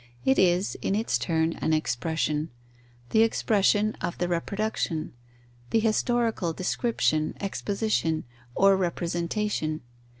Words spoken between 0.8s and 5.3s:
in its turn, an expression: the expression of the reproduction;